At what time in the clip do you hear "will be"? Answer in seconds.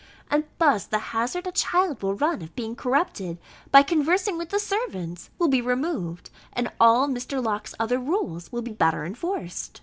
5.37-5.61